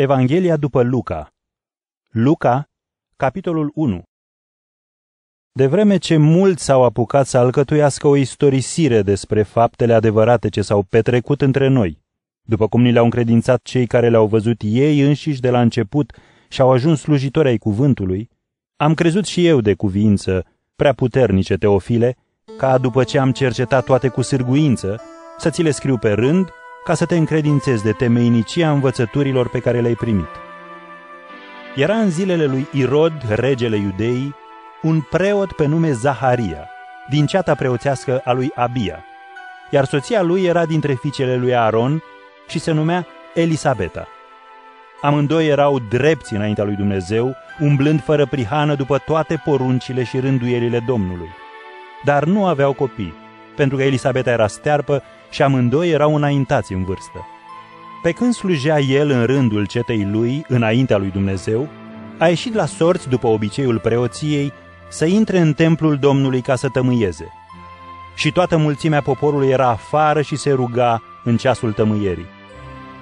[0.00, 1.34] Evanghelia după Luca.
[2.08, 2.68] Luca,
[3.16, 4.02] capitolul 1
[5.52, 10.82] De vreme ce mulți s-au apucat să alcătuiască o istorisire despre faptele adevărate ce s-au
[10.82, 12.02] petrecut între noi,
[12.42, 16.12] după cum ni le-au încredințat cei care le-au văzut ei înșiși de la început
[16.48, 18.30] și au ajuns slujitori ai cuvântului,
[18.76, 20.46] am crezut și eu de cuvință,
[20.76, 22.16] prea puternice teofile,
[22.58, 25.00] ca după ce am cercetat toate cu sârguință,
[25.38, 26.52] să ți le scriu pe rând
[26.88, 30.28] ca să te încredințezi de temeinicia învățăturilor pe care le-ai primit.
[31.74, 34.34] Era în zilele lui Irod, regele iudeii,
[34.82, 36.68] un preot pe nume Zaharia,
[37.08, 39.04] din ceata preoțească a lui Abia,
[39.70, 42.02] iar soția lui era dintre fiicele lui Aaron
[42.46, 44.06] și se numea Elisabeta.
[45.00, 51.28] Amândoi erau drepți înaintea lui Dumnezeu, umblând fără prihană după toate poruncile și rânduielile Domnului.
[52.04, 53.14] Dar nu aveau copii,
[53.58, 57.26] pentru că Elisabeta era stearpă și amândoi erau înaintați în vârstă.
[58.02, 61.68] Pe când slujea el în rândul cetei lui, înaintea lui Dumnezeu,
[62.18, 64.52] a ieșit la sorți după obiceiul preoției
[64.88, 67.32] să intre în templul Domnului ca să tămâieze.
[68.14, 72.26] Și toată mulțimea poporului era afară și se ruga în ceasul tămâierii.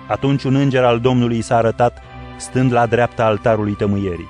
[0.08, 2.02] Atunci un înger al Domnului s-a arătat,
[2.36, 4.28] stând la dreapta altarului tămâierii.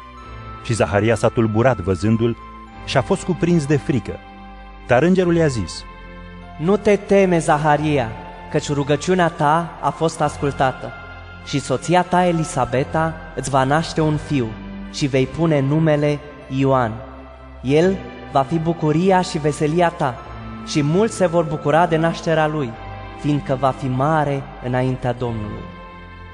[0.65, 2.37] Și Zaharia s-a tulburat văzându-l
[2.85, 4.17] și a fost cuprins de frică.
[4.87, 5.85] Dar îngerul i-a zis,
[6.57, 8.09] Nu te teme, Zaharia,
[8.51, 10.93] căci rugăciunea ta a fost ascultată.
[11.45, 14.49] Și soția ta, Elisabeta, îți va naște un fiu
[14.93, 16.19] și vei pune numele
[16.49, 16.93] Ioan.
[17.63, 17.97] El
[18.33, 20.15] va fi bucuria și veselia ta
[20.67, 22.71] și mulți se vor bucura de nașterea lui,
[23.21, 25.65] fiindcă va fi mare înaintea Domnului.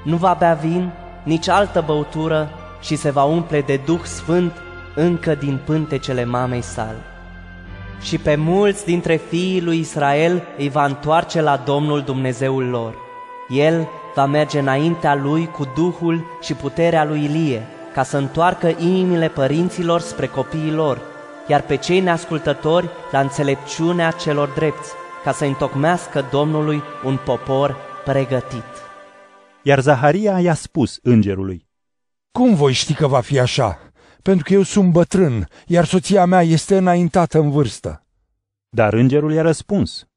[0.03, 0.91] Nu va bea vin,
[1.23, 2.49] nici altă băutură
[2.81, 4.51] și se va umple de Duh Sfânt
[4.95, 7.12] încă din pântecele mamei sale
[8.03, 12.95] și pe mulți dintre fiii lui Israel îi va întoarce la Domnul Dumnezeul lor.
[13.49, 19.27] El va merge înaintea lui cu Duhul și puterea lui Ilie, ca să întoarcă inimile
[19.27, 21.01] părinților spre copiii lor,
[21.47, 24.91] iar pe cei neascultători la înțelepciunea celor drepți,
[25.23, 28.63] ca să întocmească Domnului un popor pregătit.
[29.61, 31.67] Iar Zaharia i-a spus îngerului,
[32.31, 33.82] Cum voi ști că va fi așa?
[34.23, 38.05] Pentru că eu sunt bătrân, iar soția mea este înaintată în vârstă.
[38.69, 40.07] Dar îngerul i-a răspuns.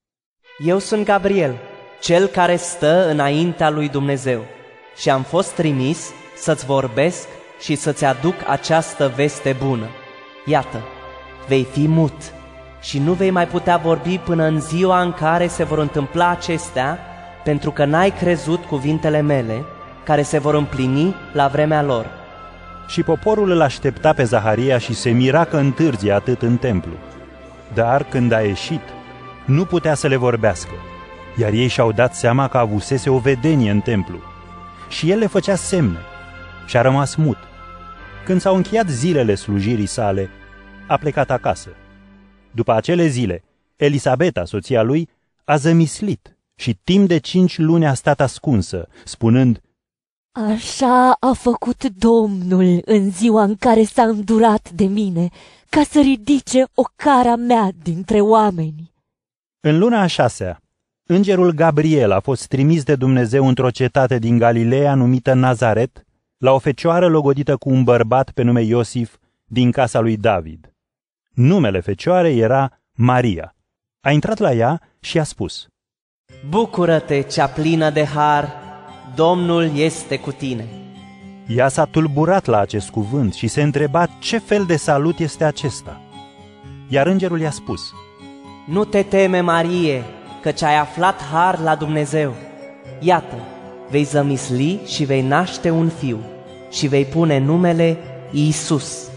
[0.59, 1.57] Eu sunt Gabriel,
[2.01, 4.45] cel care stă înaintea lui Dumnezeu
[4.97, 7.29] și am fost trimis să-ți vorbesc
[7.61, 9.87] și să-ți aduc această veste bună.
[10.47, 10.83] Iată,
[11.49, 12.33] vei fi mut
[12.81, 16.99] și nu vei mai putea vorbi până în ziua în care se vor întâmpla acestea,
[17.45, 19.65] pentru că n-ai crezut cuvintele mele,
[20.05, 22.26] care se vor împlini la vremea lor.
[22.87, 26.93] Și poporul îl aștepta pe Zaharia și se mira că întârzie atât în templu.
[27.75, 28.81] Dar când a ieșit,
[29.47, 30.73] nu putea să le vorbească,
[31.37, 34.19] iar ei și-au dat seama că avusese o vedenie în templu.
[34.89, 35.99] Și el le făcea semne
[36.67, 37.39] și a rămas mut.
[38.25, 40.31] Când s-au încheiat zilele slujirii sale,
[40.87, 41.69] a plecat acasă.
[42.51, 43.45] După acele zile,
[43.77, 45.09] Elisabeta, soția lui,
[45.45, 49.61] a zămislit și timp de cinci luni a stat ascunsă, spunând,
[50.37, 55.29] Așa a făcut Domnul în ziua în care s-a îndurat de mine,
[55.69, 58.93] ca să ridice o cara mea dintre oameni.
[59.61, 60.61] În luna a șasea,
[61.07, 66.05] îngerul Gabriel a fost trimis de Dumnezeu într-o cetate din Galileea numită Nazaret,
[66.37, 70.73] la o fecioară logodită cu un bărbat pe nume Iosif din casa lui David.
[71.35, 73.55] Numele fecioarei era Maria.
[74.01, 75.67] A intrat la ea și a spus,
[76.49, 78.66] Bucură-te, cea plină de har,
[79.17, 80.67] Domnul este cu tine.
[81.47, 86.01] Ea s-a tulburat la acest cuvânt și se întreba ce fel de salut este acesta.
[86.89, 87.81] Iar îngerul i-a spus,
[88.67, 90.05] Nu te teme, Marie,
[90.43, 92.33] căci ai aflat har la Dumnezeu.
[93.01, 93.35] Iată,
[93.91, 96.19] vei zămisli și vei naște un fiu
[96.71, 97.97] și vei pune numele
[98.31, 99.09] Iisus.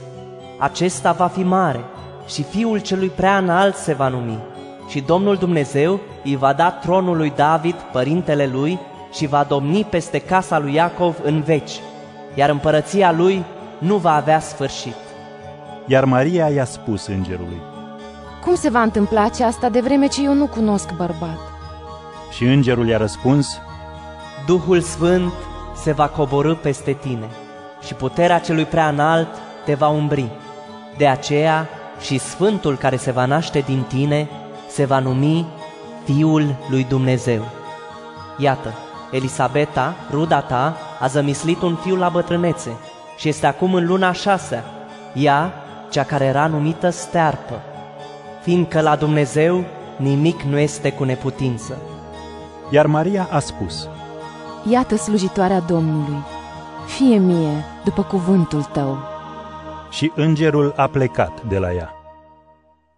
[0.59, 1.83] Acesta va fi mare
[2.27, 4.39] și fiul celui prea înalt se va numi
[4.89, 8.79] și Domnul Dumnezeu îi va da tronul lui David, părintele lui,
[9.13, 11.79] și va domni peste casa lui Iacov în veci,
[12.33, 13.43] iar împărăția lui
[13.77, 14.95] nu va avea sfârșit.
[15.85, 17.61] Iar Maria i-a spus îngerului,
[18.43, 21.39] Cum se va întâmpla aceasta de vreme ce eu nu cunosc bărbat?
[22.31, 23.59] Și îngerul i-a răspuns,
[24.45, 25.33] Duhul Sfânt
[25.75, 27.27] se va coborâ peste tine
[27.85, 29.27] și puterea celui prea înalt
[29.65, 30.29] te va umbri.
[30.97, 31.67] De aceea
[31.99, 34.29] și Sfântul care se va naște din tine
[34.67, 35.45] se va numi
[36.03, 37.41] Fiul lui Dumnezeu.
[38.37, 38.73] Iată,
[39.11, 42.77] Elisabeta, ruda ta, a zămislit un fiu la bătrânețe
[43.17, 44.63] și este acum în luna șasea,
[45.13, 45.53] ea,
[45.89, 47.61] cea care era numită stearpă,
[48.41, 49.63] fiindcă la Dumnezeu
[49.97, 51.77] nimic nu este cu neputință.
[52.69, 53.89] Iar Maria a spus,
[54.69, 56.23] Iată slujitoarea Domnului,
[56.85, 58.97] fie mie după cuvântul tău.
[59.89, 61.93] Și îngerul a plecat de la ea.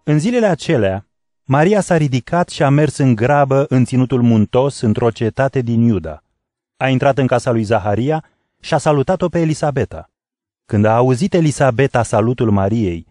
[0.04, 1.06] În zilele acelea,
[1.44, 6.22] Maria s-a ridicat și a mers în grabă în ținutul muntos într-o cetate din Iuda.
[6.76, 8.24] A intrat în casa lui Zaharia
[8.60, 10.10] și a salutat-o pe Elisabeta.
[10.64, 13.06] Când a auzit Elisabeta salutul Mariei,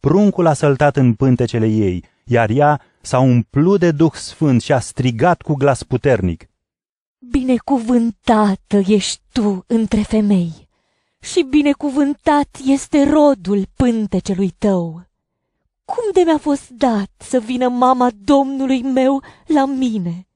[0.00, 4.78] pruncul a săltat în pântecele ei, iar ea s-a umplut de Duh Sfânt și a
[4.78, 6.48] strigat cu glas puternic.
[7.30, 10.68] Binecuvântată ești tu între femei
[11.20, 15.02] și binecuvântat este rodul pântecelui tău.
[15.86, 20.26] Cum de mi-a fost dat să vină mama Domnului meu la mine?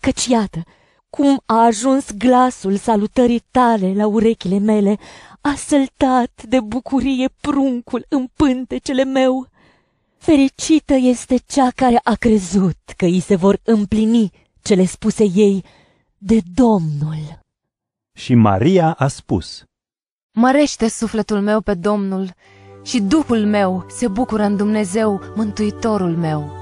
[0.00, 0.62] Căci iată,
[1.10, 4.98] cum a ajuns glasul salutării tale la urechile mele,
[5.40, 9.48] a săltat de bucurie pruncul în pântecele meu.
[10.18, 14.30] Fericită este cea care a crezut că îi se vor împlini
[14.62, 15.64] cele spuse ei
[16.18, 17.40] de Domnul.
[18.18, 19.64] Și Maria a spus,
[20.32, 22.34] Mărește sufletul meu pe Domnul
[22.82, 26.52] și Duhul meu se bucură în Dumnezeu, Mântuitorul meu,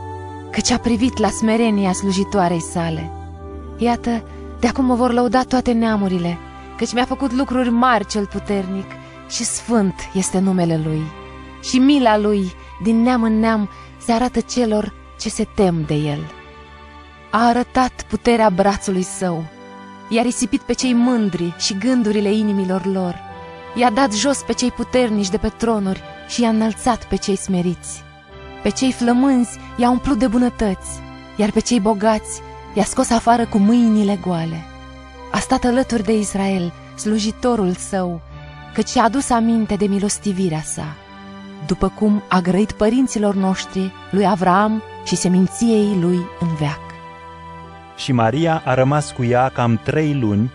[0.50, 3.10] căci a privit la smerenia slujitoarei sale.
[3.76, 4.22] Iată,
[4.60, 6.38] de acum mă vor lăuda toate neamurile,
[6.76, 8.86] căci mi-a făcut lucruri mari cel puternic
[9.28, 11.02] și sfânt este numele Lui.
[11.62, 13.68] Și mila Lui, din neam în neam,
[13.98, 16.30] se arată celor ce se tem de El.
[17.30, 19.44] A arătat puterea brațului său,
[20.08, 23.27] i-a risipit pe cei mândri și gândurile inimilor lor,
[23.78, 28.02] i-a dat jos pe cei puternici de pe tronuri și i-a înălțat pe cei smeriți.
[28.62, 31.00] Pe cei flămânzi i-a umplut de bunătăți,
[31.36, 32.40] iar pe cei bogați
[32.74, 34.64] i-a scos afară cu mâinile goale.
[35.32, 38.20] A stat alături de Israel, slujitorul său,
[38.74, 40.96] căci și-a adus aminte de milostivirea sa,
[41.66, 46.80] după cum a grăit părinților noștri, lui Avram și seminției lui în veac.
[47.96, 50.50] și Maria a rămas cu ea cam trei luni,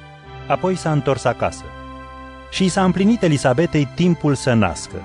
[0.47, 1.63] apoi s-a întors acasă.
[2.53, 5.01] Și i s-a împlinit Elisabetei timpul să nască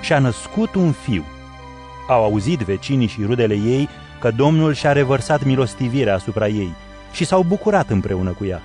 [0.00, 1.24] și a născut un fiu.
[2.08, 3.88] Au auzit vecinii și rudele ei
[4.20, 6.72] că Domnul și-a revărsat milostivirea asupra ei
[7.12, 8.62] și s-au bucurat împreună cu ea.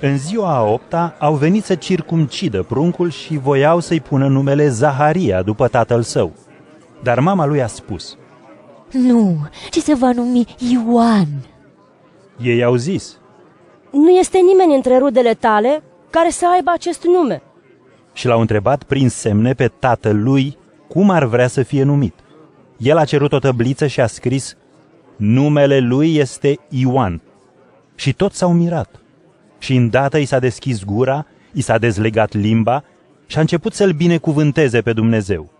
[0.00, 5.42] În ziua a opta au venit să circumcidă pruncul și voiau să-i pună numele Zaharia
[5.42, 6.32] după tatăl său.
[7.02, 8.16] Dar mama lui a spus,
[8.92, 9.36] Nu,
[9.70, 11.28] ci se va numi Ioan.
[12.42, 13.16] ei au zis,
[13.90, 17.42] Nu este nimeni între rudele tale care să aibă acest nume.
[18.18, 20.56] Și l-au întrebat prin semne pe tatăl lui
[20.88, 22.14] cum ar vrea să fie numit.
[22.76, 24.56] El a cerut o tăbliță și a scris,
[25.16, 27.20] numele lui este Ioan.
[27.94, 29.00] Și toți s-au mirat.
[29.58, 32.84] Și îndată i s-a deschis gura, i s-a dezlegat limba
[33.26, 35.50] și a început să-l binecuvânteze pe Dumnezeu.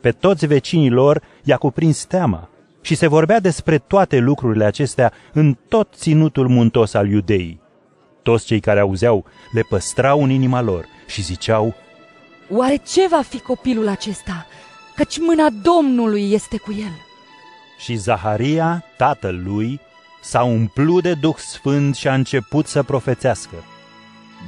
[0.00, 2.48] Pe toți vecinii lor i-a cuprins teama
[2.80, 7.60] și se vorbea despre toate lucrurile acestea în tot ținutul muntos al iudeii.
[8.22, 11.74] Toți cei care auzeau le păstrau în inima lor și ziceau,
[12.50, 14.46] Oare ce va fi copilul acesta?
[14.94, 17.06] Căci mâna Domnului este cu el.
[17.78, 19.80] Și Zaharia, tatăl lui,
[20.20, 23.64] s-a umplut de Duh Sfânt și a început să profețească.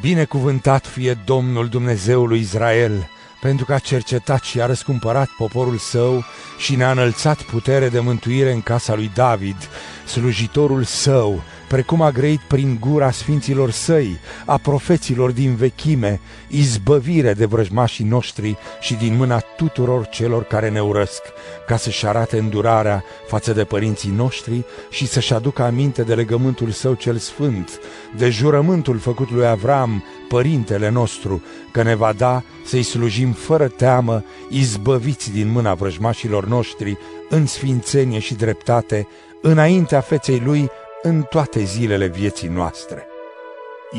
[0.00, 3.08] Binecuvântat fie Domnul Dumnezeului Israel,
[3.40, 6.24] pentru că a cercetat și a răscumpărat poporul său
[6.58, 9.68] și ne-a înălțat putere de mântuire în casa lui David,
[10.06, 17.44] slujitorul său, precum a grăit prin gura sfinților săi, a profeților din vechime, izbăvire de
[17.44, 21.22] vrăjmașii noștri și din mâna tuturor celor care ne urăsc,
[21.66, 26.94] ca să-și arate îndurarea față de părinții noștri și să-și aducă aminte de legământul său
[26.94, 27.80] cel sfânt,
[28.16, 34.24] de jurământul făcut lui Avram, părintele nostru, că ne va da să-i slujim fără teamă,
[34.48, 36.98] izbăviți din mâna vrăjmașilor noștri,
[37.28, 39.08] în sfințenie și dreptate,
[39.42, 40.70] înaintea feței lui,
[41.02, 43.06] în toate zilele vieții noastre.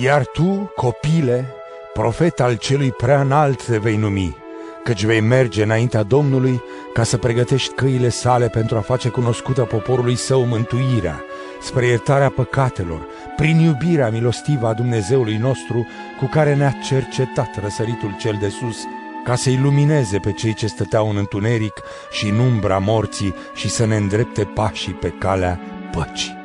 [0.01, 1.53] Iar tu, copile,
[1.93, 4.37] profet al celui prea înalt te vei numi,
[4.83, 6.61] căci vei merge înaintea Domnului
[6.93, 11.23] ca să pregătești căile sale pentru a face cunoscută poporului său mântuirea,
[11.61, 15.87] spre iertarea păcatelor, prin iubirea milostivă a Dumnezeului nostru
[16.19, 18.77] cu care ne-a cercetat răsăritul cel de sus,
[19.23, 21.81] ca să ilumineze pe cei ce stăteau în întuneric
[22.11, 25.59] și în umbra morții și să ne îndrepte pașii pe calea
[25.91, 26.40] păcii.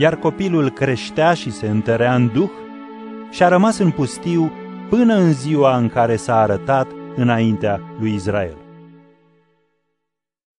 [0.00, 2.50] Iar copilul creștea și se întărea în duh
[3.30, 4.52] și a rămas în pustiu
[4.88, 6.86] până în ziua în care s-a arătat
[7.16, 8.67] înaintea lui Israel.